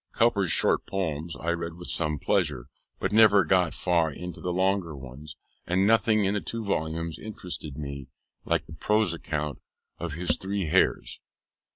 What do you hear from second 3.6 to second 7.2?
far into the longer ones; and nothing in the two volumes